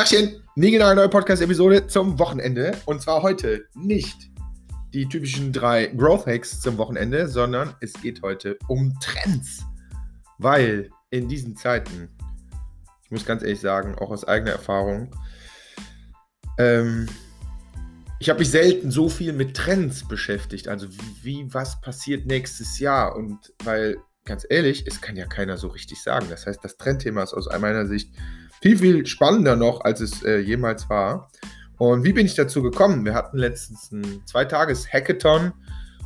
[0.00, 2.74] Tachchen, nie genau neue Podcast-Episode zum Wochenende.
[2.86, 4.30] Und zwar heute nicht
[4.94, 9.62] die typischen drei Growth Hacks zum Wochenende, sondern es geht heute um Trends.
[10.38, 12.08] Weil in diesen Zeiten,
[13.04, 15.14] ich muss ganz ehrlich sagen, auch aus eigener Erfahrung,
[16.56, 17.06] ähm,
[18.20, 20.66] ich habe mich selten so viel mit Trends beschäftigt.
[20.66, 20.86] Also
[21.22, 23.16] wie, was passiert nächstes Jahr?
[23.16, 26.24] Und weil, ganz ehrlich, es kann ja keiner so richtig sagen.
[26.30, 28.14] Das heißt, das Trendthema ist aus meiner Sicht
[28.60, 31.30] viel, viel spannender noch, als es äh, jemals war.
[31.78, 33.04] Und wie bin ich dazu gekommen?
[33.04, 35.52] Wir hatten letztens ein Zweitages-Hackathon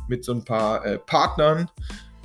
[0.07, 1.69] mit so ein paar äh, Partnern,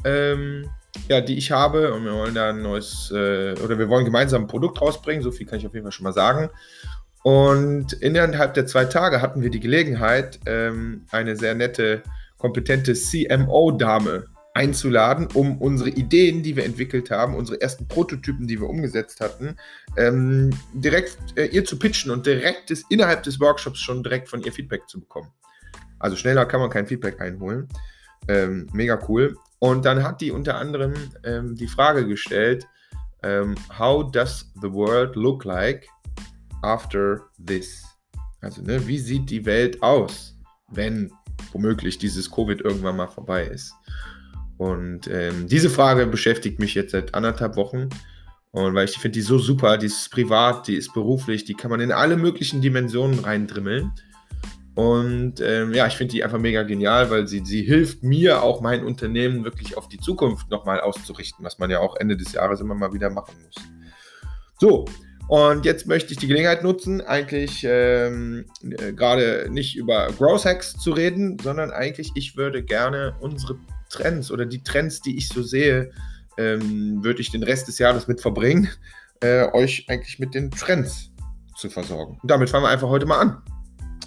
[0.04, 0.70] ähm,
[1.08, 1.92] ja, die ich habe.
[1.92, 5.22] Und wir wollen da ein neues, äh, oder wir wollen gemeinsam ein Produkt rausbringen.
[5.22, 6.48] So viel kann ich auf jeden Fall schon mal sagen.
[7.22, 12.02] Und innerhalb der zwei Tage hatten wir die Gelegenheit, ähm, eine sehr nette,
[12.38, 18.68] kompetente CMO-Dame einzuladen, um unsere Ideen, die wir entwickelt haben, unsere ersten Prototypen, die wir
[18.68, 19.56] umgesetzt hatten,
[19.96, 24.42] ähm, direkt äh, ihr zu pitchen und direkt des, innerhalb des Workshops schon direkt von
[24.42, 25.30] ihr Feedback zu bekommen.
[25.98, 27.68] Also schneller kann man kein Feedback einholen.
[28.28, 29.36] Ähm, mega cool.
[29.60, 30.94] Und dann hat die unter anderem
[31.24, 32.66] ähm, die Frage gestellt,
[33.22, 35.86] ähm, how does the world look like
[36.62, 37.84] after this?
[38.40, 40.38] Also, ne, wie sieht die Welt aus,
[40.68, 41.12] wenn
[41.52, 43.74] womöglich dieses Covid irgendwann mal vorbei ist?
[44.60, 47.88] Und ähm, diese Frage beschäftigt mich jetzt seit anderthalb Wochen.
[48.50, 51.70] Und weil ich finde die so super, die ist privat, die ist beruflich, die kann
[51.70, 53.92] man in alle möglichen Dimensionen reindrimmeln.
[54.74, 58.60] Und ähm, ja, ich finde die einfach mega genial, weil sie, sie hilft mir auch
[58.60, 62.60] mein Unternehmen wirklich auf die Zukunft nochmal auszurichten, was man ja auch Ende des Jahres
[62.60, 63.54] immer mal wieder machen muss.
[64.60, 64.84] So,
[65.26, 70.76] und jetzt möchte ich die Gelegenheit nutzen, eigentlich ähm, äh, gerade nicht über Growth Hacks
[70.76, 73.56] zu reden, sondern eigentlich, ich würde gerne unsere
[73.90, 75.90] Trends oder die Trends, die ich so sehe,
[76.38, 78.70] ähm, würde ich den Rest des Jahres mit verbringen,
[79.20, 81.10] äh, euch eigentlich mit den Trends
[81.56, 82.18] zu versorgen.
[82.22, 83.42] Und damit fangen wir einfach heute mal an.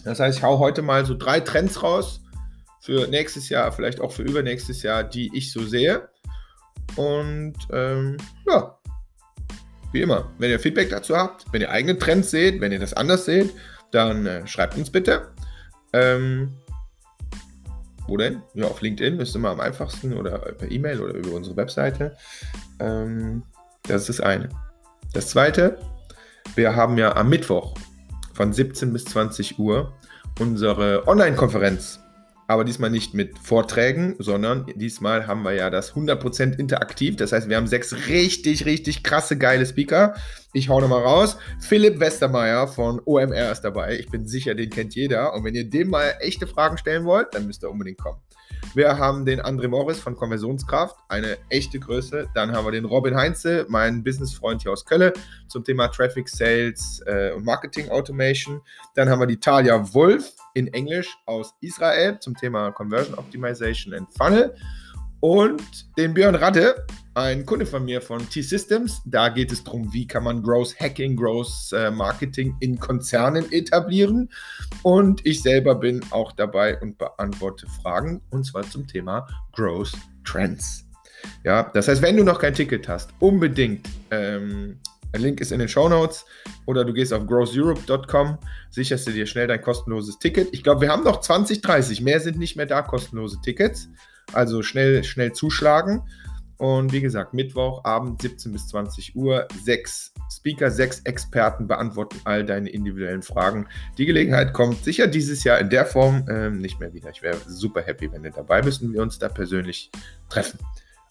[0.03, 2.22] Das heißt, ich hau heute mal so drei Trends raus
[2.81, 6.09] für nächstes Jahr, vielleicht auch für übernächstes Jahr, die ich so sehe.
[6.96, 8.78] Und ähm, ja,
[9.91, 12.94] wie immer, wenn ihr Feedback dazu habt, wenn ihr eigene Trends seht, wenn ihr das
[12.94, 13.53] anders seht,
[13.91, 15.31] dann äh, schreibt uns bitte.
[15.94, 16.52] Ähm,
[18.18, 18.41] denn?
[18.53, 22.16] Ja, auf LinkedIn ist immer am einfachsten oder per E-Mail oder über unsere Webseite.
[22.79, 23.44] Ähm,
[23.84, 24.50] das ist das eine.
[25.13, 25.78] Das zweite,
[26.56, 27.75] wir haben ja am Mittwoch
[28.34, 29.94] von 17 bis 20 Uhr
[30.40, 32.00] unsere Online-Konferenz
[32.53, 37.16] aber diesmal nicht mit Vorträgen, sondern diesmal haben wir ja das 100% interaktiv.
[37.16, 40.14] Das heißt, wir haben sechs richtig, richtig krasse, geile Speaker.
[40.53, 41.38] Ich hau nochmal raus.
[41.59, 43.97] Philipp Westermeier von OMR ist dabei.
[43.97, 45.34] Ich bin sicher, den kennt jeder.
[45.34, 48.19] Und wenn ihr dem mal echte Fragen stellen wollt, dann müsst ihr unbedingt kommen.
[48.75, 52.28] Wir haben den André Morris von Konversionskraft, eine echte Größe.
[52.34, 55.14] Dann haben wir den Robin Heinze, mein Businessfreund hier aus Köln,
[55.47, 58.62] zum Thema Traffic Sales äh, und Marketing Automation.
[58.96, 64.08] Dann haben wir die Talia Wolf in Englisch aus Israel zum Thema Conversion Optimization and
[64.18, 64.56] Funnel.
[65.20, 66.85] Und den Björn Radde,
[67.16, 69.01] ein Kunde von mir von T-Systems.
[69.06, 74.29] Da geht es darum, wie kann man Growth Hacking, Growth äh, Marketing in Konzernen etablieren.
[74.81, 80.85] Und ich selber bin auch dabei und beantworte Fragen, und zwar zum Thema Growth Trends.
[81.44, 84.79] Ja, das heißt, wenn du noch kein Ticket hast, unbedingt ähm,
[85.13, 86.25] der Link ist in den Show Notes
[86.66, 88.40] oder du gehst auf growtheurope.com,
[88.72, 90.50] sicherst du dir schnell dein kostenloses Ticket.
[90.52, 93.90] Ich glaube, wir haben noch 20, 30, mehr sind nicht mehr da, kostenlose Tickets.
[94.31, 96.02] Also schnell, schnell zuschlagen.
[96.63, 102.69] Und wie gesagt, Mittwochabend 17 bis 20 Uhr, sechs Speaker, sechs Experten beantworten all deine
[102.69, 103.68] individuellen Fragen.
[103.97, 107.09] Die Gelegenheit kommt sicher dieses Jahr in der Form ähm, nicht mehr wieder.
[107.09, 109.91] Ich wäre super happy, wenn du dabei bist und wir uns da persönlich
[110.29, 110.57] treffen.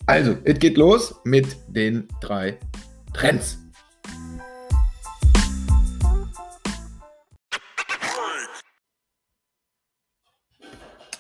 [0.06, 2.58] Also, es geht los mit den drei
[3.12, 3.58] Trends.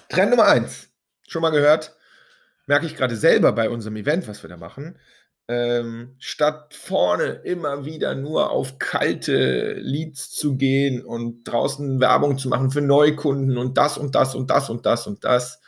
[0.08, 0.88] Trend Nummer eins.
[1.28, 1.94] Schon mal gehört?
[2.66, 4.98] Merke ich gerade selber bei unserem Event, was wir da machen.
[5.48, 12.48] Ähm, statt vorne immer wieder nur auf kalte Leads zu gehen und draußen Werbung zu
[12.48, 15.60] machen für Neukunden und das und das und das und das und das,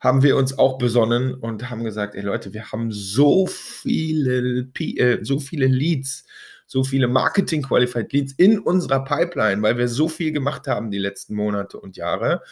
[0.00, 5.24] haben wir uns auch besonnen und haben gesagt, ey Leute, wir haben so viele, äh,
[5.24, 6.24] so viele Leads,
[6.66, 11.34] so viele Marketing-Qualified Leads in unserer Pipeline, weil wir so viel gemacht haben die letzten
[11.34, 12.42] Monate und Jahre.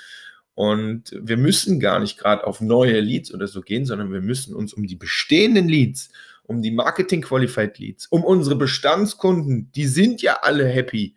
[0.55, 4.55] Und wir müssen gar nicht gerade auf neue Leads oder so gehen, sondern wir müssen
[4.55, 6.11] uns um die bestehenden Leads,
[6.45, 11.17] um die Marketing-Qualified Leads, um unsere Bestandskunden, die sind ja alle happy.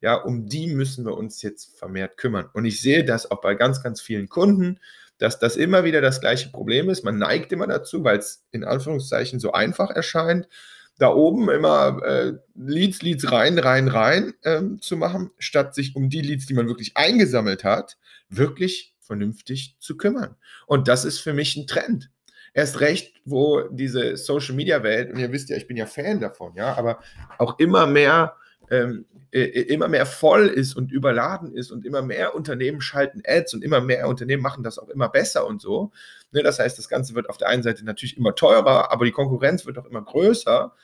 [0.00, 2.48] Ja, um die müssen wir uns jetzt vermehrt kümmern.
[2.52, 4.78] Und ich sehe das auch bei ganz, ganz vielen Kunden,
[5.18, 7.04] dass das immer wieder das gleiche Problem ist.
[7.04, 10.48] Man neigt immer dazu, weil es in Anführungszeichen so einfach erscheint,
[10.98, 16.10] da oben immer äh, Leads, Leads rein, rein, rein ähm, zu machen, statt sich um
[16.10, 17.96] die Leads, die man wirklich eingesammelt hat,
[18.28, 20.36] wirklich vernünftig zu kümmern.
[20.66, 22.10] Und das ist für mich ein Trend.
[22.52, 26.20] Erst recht, wo diese Social Media Welt, und ihr wisst ja, ich bin ja Fan
[26.20, 26.98] davon, ja, aber
[27.38, 28.34] auch immer mehr
[28.70, 33.54] ähm, äh, immer mehr voll ist und überladen ist und immer mehr Unternehmen schalten Ads
[33.54, 35.92] und immer mehr Unternehmen machen das auch immer besser und so.
[36.32, 39.12] Ne, das heißt, das Ganze wird auf der einen Seite natürlich immer teurer, aber die
[39.12, 40.74] Konkurrenz wird auch immer größer.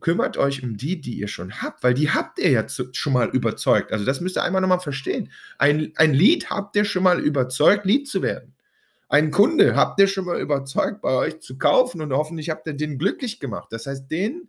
[0.00, 3.12] Kümmert euch um die, die ihr schon habt, weil die habt ihr ja zu, schon
[3.12, 3.92] mal überzeugt.
[3.92, 5.30] Also das müsst ihr einmal nochmal verstehen.
[5.58, 8.54] Ein, ein Lead habt ihr schon mal überzeugt, Lead zu werden.
[9.08, 12.74] Ein Kunde habt ihr schon mal überzeugt, bei euch zu kaufen und hoffentlich habt ihr
[12.74, 13.72] den glücklich gemacht.
[13.72, 14.48] Das heißt, den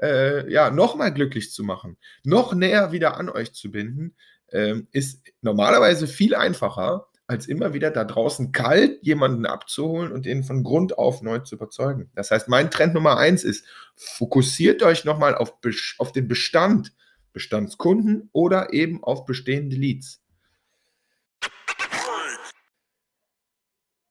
[0.00, 4.16] äh, ja, nochmal glücklich zu machen, noch näher wieder an euch zu binden,
[4.50, 10.44] ähm, ist normalerweise viel einfacher, als immer wieder da draußen kalt jemanden abzuholen und ihn
[10.44, 12.10] von Grund auf neu zu überzeugen.
[12.14, 15.54] Das heißt, mein Trend Nummer eins ist, fokussiert euch nochmal auf,
[15.98, 16.92] auf den Bestand,
[17.32, 20.20] Bestandskunden oder eben auf bestehende Leads.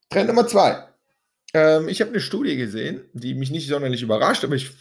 [0.10, 0.88] Trend Nummer zwei.
[1.54, 4.72] Ähm, ich habe eine Studie gesehen, die mich nicht sonderlich überrascht, aber ich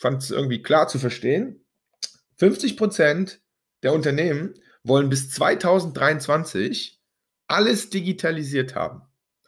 [0.00, 1.64] fand es irgendwie klar zu verstehen.
[2.38, 3.42] 50 Prozent
[3.82, 6.98] der Unternehmen wollen bis 2023
[7.48, 9.02] alles digitalisiert haben.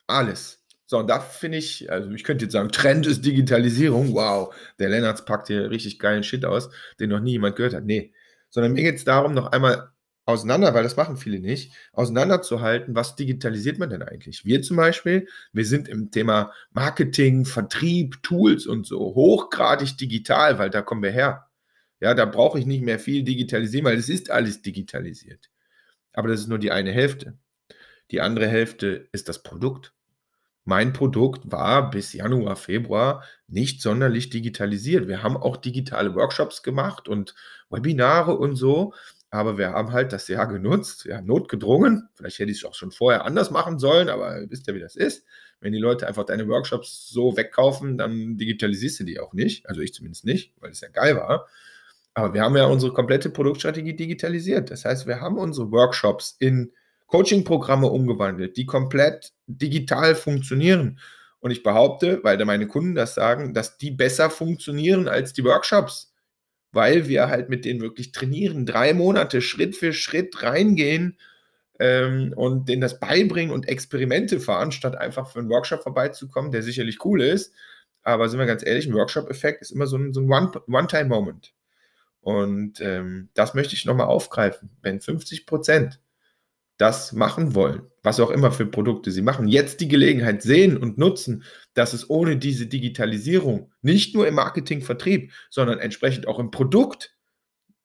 [0.07, 0.63] Alles.
[0.85, 4.13] So, und da finde ich, also ich könnte jetzt sagen, Trend ist Digitalisierung.
[4.13, 6.69] Wow, der Lennartz packt hier richtig geilen Shit aus,
[7.01, 7.85] den noch nie jemand gehört hat.
[7.85, 8.13] Nee,
[8.51, 9.92] sondern mir geht es darum, noch einmal
[10.33, 14.45] auseinander, weil das machen viele nicht, auseinanderzuhalten, was digitalisiert man denn eigentlich?
[14.45, 20.71] Wir zum Beispiel, wir sind im Thema Marketing, Vertrieb, Tools und so hochgradig digital, weil
[20.71, 21.47] da kommen wir her.
[22.01, 25.51] Ja, da brauche ich nicht mehr viel digitalisieren, weil es ist alles digitalisiert.
[26.13, 27.39] Aber das ist nur die eine Hälfte.
[28.11, 29.95] Die andere Hälfte ist das Produkt.
[30.65, 35.09] Mein Produkt war bis Januar, Februar nicht sonderlich digitalisiert.
[35.09, 37.35] Wir haben auch digitale Workshops gemacht und
[37.71, 38.95] Webinare und so,
[39.33, 42.11] aber wir haben halt das Jahr genutzt, ja, notgedrungen.
[42.13, 44.95] Vielleicht hätte ich es auch schon vorher anders machen sollen, aber wisst ihr, wie das
[44.95, 45.25] ist.
[45.59, 49.67] Wenn die Leute einfach deine Workshops so wegkaufen, dann digitalisierst du die auch nicht.
[49.67, 51.49] Also ich zumindest nicht, weil es ja geil war.
[52.13, 54.71] Aber wir haben ja unsere komplette Produktstrategie digitalisiert.
[54.71, 56.71] Das heißt, wir haben unsere Workshops in
[57.07, 60.99] Coaching-Programme umgewandelt, die komplett digital funktionieren.
[61.41, 65.43] Und ich behaupte, weil da meine Kunden das sagen, dass die besser funktionieren als die
[65.43, 66.12] Workshops
[66.73, 71.19] weil wir halt mit denen wirklich trainieren, drei Monate Schritt für Schritt reingehen
[71.79, 76.63] ähm, und denen das beibringen und Experimente fahren, statt einfach für einen Workshop vorbeizukommen, der
[76.63, 77.53] sicherlich cool ist.
[78.03, 80.31] Aber sind wir ganz ehrlich, ein Workshop-Effekt ist immer so ein, so ein
[80.67, 81.53] One-Time-Moment.
[82.21, 84.71] Und ähm, das möchte ich nochmal aufgreifen.
[84.81, 86.01] Wenn 50 Prozent
[86.83, 90.99] das machen wollen, was auch immer für Produkte sie machen, jetzt die Gelegenheit sehen und
[90.99, 91.45] nutzen,
[91.75, 97.17] dass es ohne diese Digitalisierung nicht nur im Marketing, Vertrieb, sondern entsprechend auch im Produkt,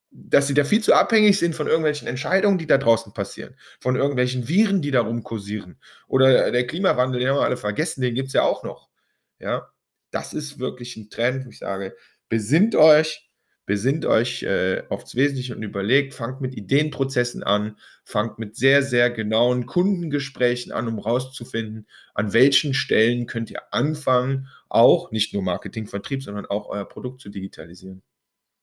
[0.09, 3.95] dass sie da viel zu abhängig sind von irgendwelchen Entscheidungen, die da draußen passieren, von
[3.95, 8.29] irgendwelchen Viren, die da rumkursieren oder der Klimawandel, den haben wir alle vergessen, den gibt
[8.29, 8.89] es ja auch noch.
[9.37, 9.71] Ja,
[10.09, 11.95] das ist wirklich ein Trend, ich sage,
[12.29, 13.26] besinnt euch,
[13.67, 19.11] besinnt euch äh, aufs Wesentliche und überlegt, fangt mit Ideenprozessen an, fangt mit sehr, sehr
[19.11, 21.85] genauen Kundengesprächen an, um rauszufinden,
[22.15, 27.19] an welchen Stellen könnt ihr anfangen, auch nicht nur Marketing, Vertrieb, sondern auch euer Produkt
[27.19, 28.01] zu digitalisieren.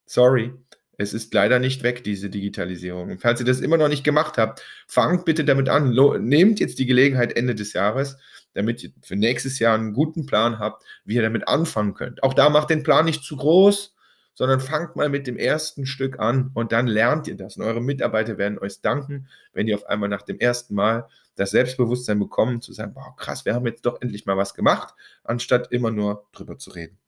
[0.07, 0.55] Sorry,
[0.97, 3.11] es ist leider nicht weg, diese Digitalisierung.
[3.11, 5.95] Und falls ihr das immer noch nicht gemacht habt, fangt bitte damit an.
[6.25, 8.17] Nehmt jetzt die Gelegenheit Ende des Jahres,
[8.55, 12.23] damit ihr für nächstes Jahr einen guten Plan habt, wie ihr damit anfangen könnt.
[12.23, 13.94] Auch da macht den Plan nicht zu groß
[14.35, 17.57] sondern fangt mal mit dem ersten Stück an und dann lernt ihr das.
[17.57, 21.51] Und eure Mitarbeiter werden euch danken, wenn ihr auf einmal nach dem ersten Mal das
[21.51, 25.73] Selbstbewusstsein bekommen, zu sagen, wow, krass, wir haben jetzt doch endlich mal was gemacht, anstatt
[25.73, 26.99] immer nur drüber zu reden.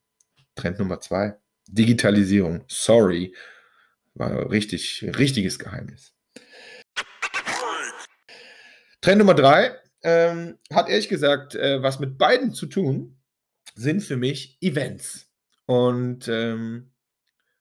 [0.54, 1.37] Trend Nummer zwei,
[1.68, 2.64] Digitalisierung.
[2.68, 3.35] Sorry,
[4.14, 6.12] war richtig, richtiges Geheimnis.
[9.00, 13.18] Trend Nummer drei ähm, hat ehrlich gesagt äh, was mit beiden zu tun,
[13.75, 15.30] sind für mich Events.
[15.66, 16.92] Und ähm,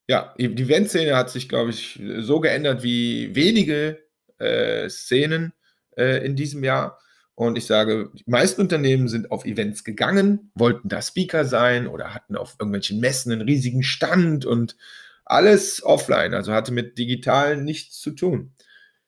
[0.07, 3.99] ja, die Eventszene hat sich, glaube ich, so geändert wie wenige
[4.37, 5.53] äh, Szenen
[5.97, 6.99] äh, in diesem Jahr.
[7.33, 12.13] Und ich sage, die meisten Unternehmen sind auf Events gegangen, wollten da Speaker sein oder
[12.13, 14.77] hatten auf irgendwelchen Messen einen riesigen Stand und
[15.25, 18.53] alles offline, also hatte mit digital nichts zu tun.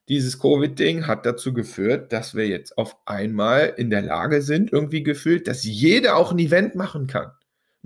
[0.10, 5.04] Dieses Covid-Ding hat dazu geführt, dass wir jetzt auf einmal in der Lage sind, irgendwie
[5.04, 7.32] gefühlt, dass jeder auch ein Event machen kann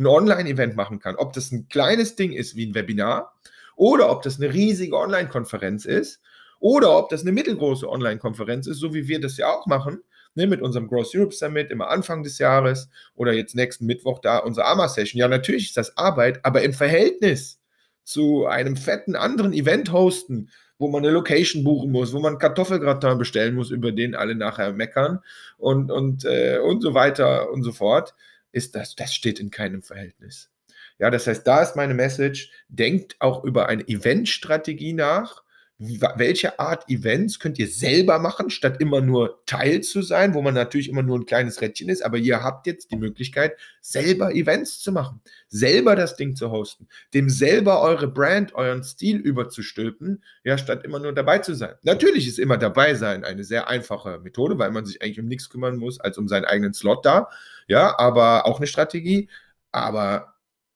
[0.01, 1.15] ein Online-Event machen kann.
[1.15, 3.33] Ob das ein kleines Ding ist wie ein Webinar
[3.75, 6.21] oder ob das eine riesige Online-Konferenz ist
[6.59, 10.03] oder ob das eine mittelgroße Online-Konferenz ist, so wie wir das ja auch machen,
[10.35, 14.39] ne, mit unserem Growth Europe Summit immer Anfang des Jahres oder jetzt nächsten Mittwoch da
[14.39, 15.19] unsere AMA-Session.
[15.19, 17.59] Ja, natürlich ist das Arbeit, aber im Verhältnis
[18.03, 23.19] zu einem fetten anderen Event hosten, wo man eine Location buchen muss, wo man Kartoffelgratin
[23.19, 25.19] bestellen muss, über den alle nachher meckern
[25.57, 28.15] und, und, äh, und so weiter und so fort,
[28.51, 30.51] ist das, das steht in keinem Verhältnis.
[30.99, 35.40] Ja, das heißt, da ist meine Message, denkt auch über eine Eventstrategie nach,
[35.81, 40.53] welche Art Events könnt ihr selber machen, statt immer nur Teil zu sein, wo man
[40.53, 44.79] natürlich immer nur ein kleines Rädchen ist, aber ihr habt jetzt die Möglichkeit, selber Events
[44.79, 50.59] zu machen, selber das Ding zu hosten, dem selber eure Brand, euren Stil überzustülpen, ja,
[50.59, 51.73] statt immer nur dabei zu sein.
[51.81, 55.49] Natürlich ist immer dabei sein eine sehr einfache Methode, weil man sich eigentlich um nichts
[55.49, 57.27] kümmern muss, als um seinen eigenen Slot da,
[57.67, 59.29] ja, aber auch eine Strategie,
[59.71, 60.30] aber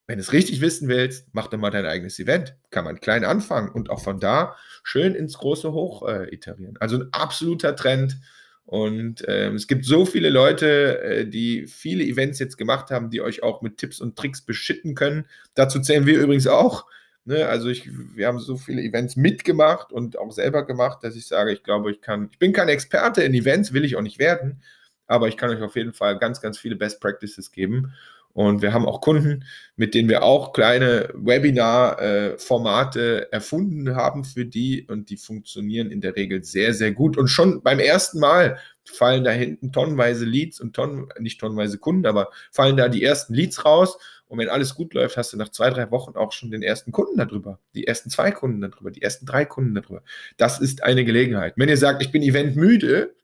[0.07, 2.55] wenn du es richtig wissen willst, mach doch mal dein eigenes Event.
[2.69, 6.77] Kann man klein anfangen und auch von da schön ins große Hoch äh, iterieren.
[6.79, 8.17] Also ein absoluter Trend.
[8.65, 13.21] Und ähm, es gibt so viele Leute, äh, die viele Events jetzt gemacht haben, die
[13.21, 15.25] euch auch mit Tipps und Tricks beschitten können.
[15.53, 16.85] Dazu zählen wir übrigens auch.
[17.25, 17.47] Ne?
[17.47, 21.51] Also ich, wir haben so viele Events mitgemacht und auch selber gemacht, dass ich sage,
[21.51, 24.61] ich glaube, ich kann, ich bin kein Experte in Events, will ich auch nicht werden,
[25.07, 27.93] aber ich kann euch auf jeden Fall ganz, ganz viele Best Practices geben.
[28.35, 29.45] Und wir haben auch Kunden,
[29.77, 36.17] mit denen wir auch kleine Webinar-Formate erfunden haben für die und die funktionieren in der
[36.17, 37.15] Regel sehr, sehr gut.
[37.15, 42.05] Und schon beim ersten Mal fallen da hinten tonnenweise Leads und tonnen, nicht tonnenweise Kunden,
[42.05, 43.97] aber fallen da die ersten Leads raus.
[44.27, 46.91] Und wenn alles gut läuft, hast du nach zwei, drei Wochen auch schon den ersten
[46.91, 50.03] Kunden darüber, die ersten zwei Kunden darüber, die ersten drei Kunden darüber.
[50.35, 51.53] Das ist eine Gelegenheit.
[51.55, 53.15] Wenn ihr sagt, ich bin eventmüde,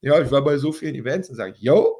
[0.00, 1.95] ja, ich war bei so vielen Events und sage, yo,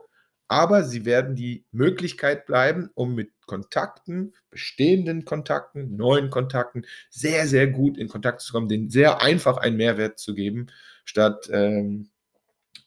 [0.48, 7.66] aber sie werden die Möglichkeit bleiben, um mit Kontakten, bestehenden Kontakten, neuen Kontakten sehr, sehr
[7.66, 10.66] gut in Kontakt zu kommen, denen sehr einfach einen Mehrwert zu geben,
[11.04, 12.10] statt, ähm,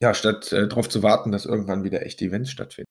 [0.01, 2.89] ja, statt äh, darauf zu warten, dass irgendwann wieder echte Events stattfinden.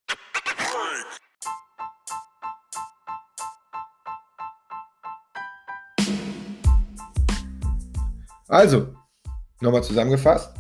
[8.49, 8.95] Also,
[9.61, 10.58] nochmal zusammengefasst.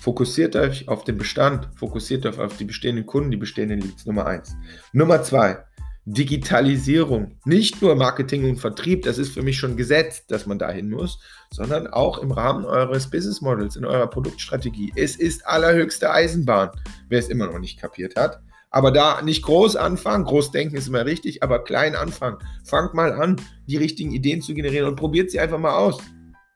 [0.00, 4.06] Fokussiert euch auf den Bestand, fokussiert euch auf die bestehenden Kunden, die bestehenden Leads.
[4.06, 4.56] Nummer eins.
[4.92, 5.64] Nummer zwei,
[6.04, 7.36] Digitalisierung.
[7.44, 11.18] Nicht nur Marketing und Vertrieb, das ist für mich schon gesetzt, dass man dahin muss,
[11.50, 14.92] sondern auch im Rahmen eures Business Models, in eurer Produktstrategie.
[14.96, 16.70] Es ist allerhöchste Eisenbahn,
[17.08, 18.40] wer es immer noch nicht kapiert hat.
[18.70, 22.38] Aber da nicht groß anfangen, groß denken ist immer richtig, aber klein anfangen.
[22.64, 23.36] Fangt mal an,
[23.66, 25.98] die richtigen Ideen zu generieren und probiert sie einfach mal aus.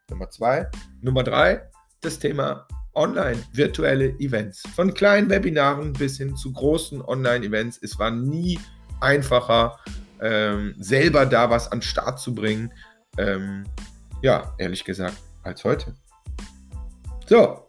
[0.09, 0.69] Nummer zwei.
[1.03, 1.63] Nummer drei,
[2.01, 4.63] das Thema online virtuelle Events.
[4.75, 7.79] Von kleinen Webinaren bis hin zu großen Online-Events.
[7.83, 8.59] Es war nie
[9.01, 9.79] einfacher,
[10.21, 12.73] ähm, selber da was an den Start zu bringen.
[13.19, 13.65] Ähm,
[14.23, 15.95] ja, ehrlich gesagt, als heute.
[17.27, 17.67] So,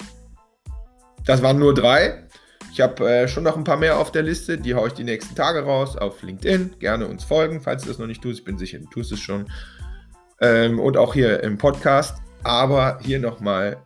[1.25, 2.27] das waren nur drei.
[2.71, 5.03] Ich habe äh, schon noch ein paar mehr auf der Liste, die haue ich die
[5.03, 6.79] nächsten Tage raus auf LinkedIn.
[6.79, 8.39] Gerne uns folgen, falls du das noch nicht tust.
[8.39, 9.45] Ich bin sicher, du tust es schon.
[10.41, 12.17] Ähm, und auch hier im Podcast.
[12.43, 13.77] Aber hier nochmal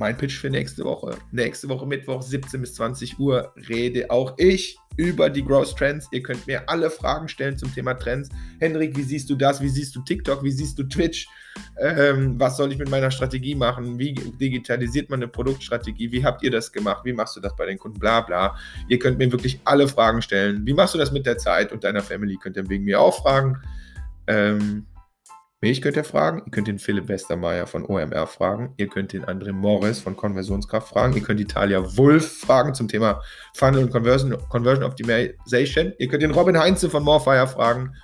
[0.00, 1.16] mein Pitch für nächste Woche.
[1.30, 6.08] Nächste Woche Mittwoch, 17 bis 20 Uhr, rede auch ich über die Growth Trends.
[6.10, 8.30] Ihr könnt mir alle Fragen stellen zum Thema Trends.
[8.60, 9.60] Hendrik, wie siehst du das?
[9.60, 10.42] Wie siehst du TikTok?
[10.42, 11.28] Wie siehst du Twitch?
[11.78, 13.98] Ähm, was soll ich mit meiner Strategie machen?
[13.98, 16.10] Wie digitalisiert man eine Produktstrategie?
[16.10, 17.04] Wie habt ihr das gemacht?
[17.04, 17.98] Wie machst du das bei den Kunden?
[17.98, 18.56] Bla bla.
[18.88, 20.64] Ihr könnt mir wirklich alle Fragen stellen.
[20.64, 22.38] Wie machst du das mit der Zeit und deiner Family?
[22.42, 23.58] Könnt ihr wegen mir auch fragen.
[24.26, 24.86] Ähm,
[25.62, 29.26] mich könnt ihr fragen, ihr könnt den Philipp Westermeier von OMR fragen, ihr könnt den
[29.26, 33.22] André Morris von Konversionskraft fragen, ihr könnt die Talia Wulff fragen zum Thema
[33.54, 37.94] Funnel und Conversion, Conversion Optimization, ihr könnt den Robin Heinze von Morfire fragen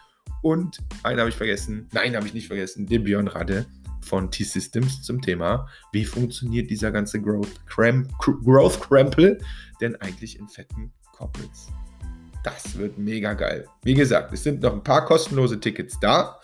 [0.43, 3.65] und einen habe ich vergessen, nein, habe ich nicht vergessen, den Björn Radde
[4.03, 9.39] von T-Systems zum Thema, wie funktioniert dieser ganze Growth, Cramp, Growth Crample
[9.81, 11.69] denn eigentlich in fetten Corporates?
[12.45, 13.67] Das wird mega geil.
[13.83, 16.39] Wie gesagt, es sind noch ein paar kostenlose Tickets da.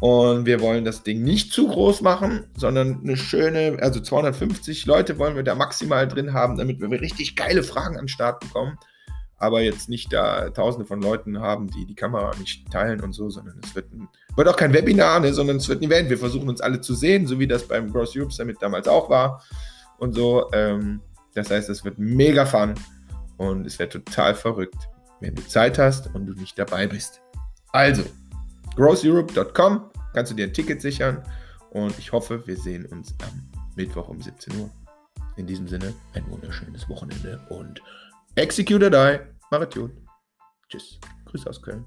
[0.00, 5.18] Und wir wollen das Ding nicht zu groß machen, sondern eine schöne, also 250 Leute
[5.18, 8.78] wollen wir da maximal drin haben, damit wir richtig geile Fragen an den Start bekommen.
[9.38, 13.30] Aber jetzt nicht da tausende von Leuten haben, die die Kamera nicht teilen und so,
[13.30, 16.10] sondern es wird, ein, wird auch kein Webinar, ne, sondern es wird ein Event.
[16.10, 19.10] Wir versuchen uns alle zu sehen, so wie das beim Gross Europe Summit damals auch
[19.10, 19.42] war.
[19.98, 20.50] Und so.
[20.52, 21.00] Ähm,
[21.34, 22.74] das heißt, es wird mega fun
[23.36, 24.88] und es wäre total verrückt,
[25.20, 27.20] wenn du Zeit hast und du nicht dabei bist.
[27.70, 28.02] Also,
[28.78, 31.24] growtheurope.com kannst du dir ein Ticket sichern
[31.70, 34.70] und ich hoffe, wir sehen uns am Mittwoch um 17 Uhr.
[35.36, 37.82] In diesem Sinne, ein wunderschönes Wochenende und
[38.36, 39.18] execute or die.
[39.50, 39.90] Macht's gut.
[40.68, 40.98] Tschüss.
[41.26, 41.84] Grüße aus Köln.